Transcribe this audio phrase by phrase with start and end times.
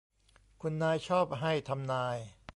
[0.61, 2.17] คุณนายชอบให้ทำนาย